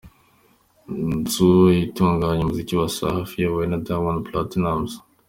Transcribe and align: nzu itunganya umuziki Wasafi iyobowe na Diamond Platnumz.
nzu 1.17 1.49
itunganya 1.85 2.41
umuziki 2.43 2.73
Wasafi 2.81 3.33
iyobowe 3.35 3.65
na 3.67 3.77
Diamond 3.85 4.19
Platnumz. 4.27 4.91